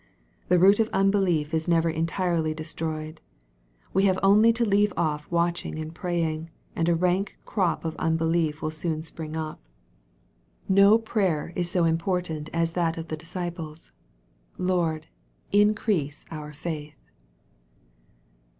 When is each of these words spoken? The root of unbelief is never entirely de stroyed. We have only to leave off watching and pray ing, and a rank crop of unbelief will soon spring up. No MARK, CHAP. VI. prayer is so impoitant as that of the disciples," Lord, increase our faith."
The 0.47 0.57
root 0.57 0.79
of 0.79 0.89
unbelief 0.93 1.53
is 1.53 1.67
never 1.67 1.87
entirely 1.87 2.55
de 2.55 2.63
stroyed. 2.63 3.19
We 3.93 4.05
have 4.05 4.17
only 4.23 4.51
to 4.53 4.65
leave 4.65 4.91
off 4.97 5.29
watching 5.29 5.77
and 5.77 5.93
pray 5.93 6.23
ing, 6.23 6.49
and 6.75 6.89
a 6.89 6.95
rank 6.95 7.37
crop 7.45 7.85
of 7.85 7.95
unbelief 7.97 8.63
will 8.63 8.71
soon 8.71 9.03
spring 9.03 9.35
up. 9.37 9.59
No 10.67 10.93
MARK, 10.93 11.01
CHAP. 11.01 11.05
VI. 11.07 11.11
prayer 11.13 11.53
is 11.55 11.69
so 11.69 11.83
impoitant 11.85 12.49
as 12.51 12.71
that 12.73 12.97
of 12.97 13.09
the 13.09 13.15
disciples," 13.15 13.91
Lord, 14.57 15.05
increase 15.51 16.25
our 16.31 16.51
faith." 16.51 16.97